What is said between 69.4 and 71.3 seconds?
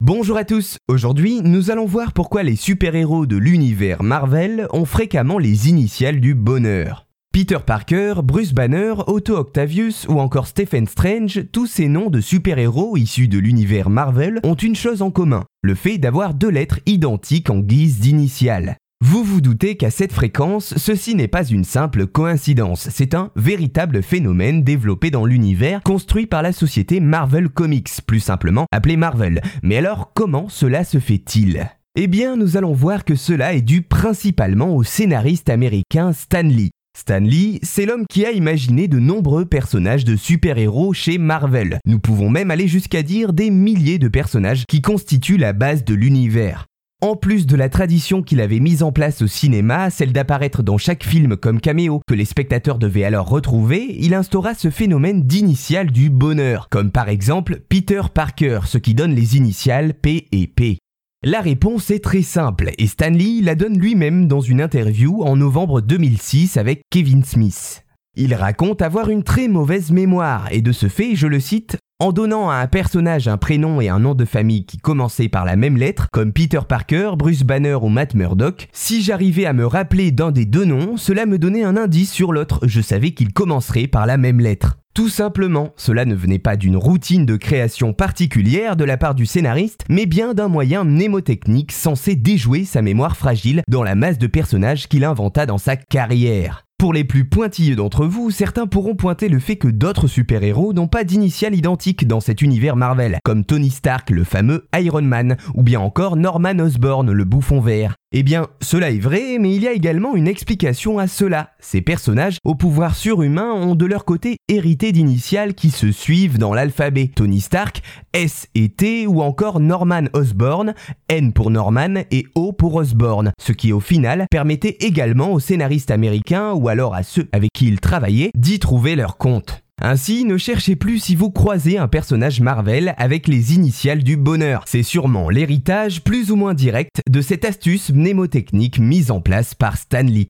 mauvaise mémoire et de ce fait, je